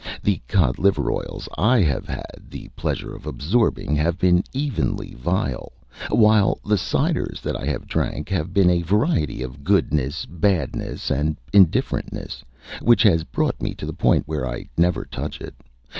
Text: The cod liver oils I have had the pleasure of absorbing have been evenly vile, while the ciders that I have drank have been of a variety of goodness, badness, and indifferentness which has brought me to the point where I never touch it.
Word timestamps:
The 0.23 0.41
cod 0.47 0.79
liver 0.79 1.11
oils 1.11 1.47
I 1.59 1.81
have 1.81 2.07
had 2.07 2.49
the 2.49 2.69
pleasure 2.69 3.13
of 3.13 3.27
absorbing 3.27 3.95
have 3.97 4.17
been 4.17 4.43
evenly 4.51 5.13
vile, 5.13 5.73
while 6.09 6.59
the 6.65 6.73
ciders 6.73 7.39
that 7.41 7.55
I 7.55 7.67
have 7.67 7.85
drank 7.85 8.27
have 8.29 8.51
been 8.51 8.71
of 8.71 8.77
a 8.77 8.81
variety 8.81 9.43
of 9.43 9.63
goodness, 9.63 10.25
badness, 10.25 11.11
and 11.11 11.37
indifferentness 11.53 12.41
which 12.81 13.03
has 13.03 13.23
brought 13.25 13.61
me 13.61 13.75
to 13.75 13.85
the 13.85 13.93
point 13.93 14.27
where 14.27 14.47
I 14.49 14.67
never 14.75 15.05
touch 15.05 15.39
it. 15.39 15.53